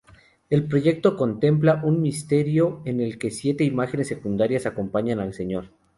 [0.49, 5.69] El proyecto contempla un misterio en el que siete imágenes secundarias acompañaran al Señor.